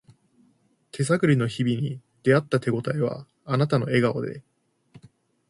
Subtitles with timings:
[0.89, 4.41] 手探りの日々に出会った手ごたえはあなたの笑顔で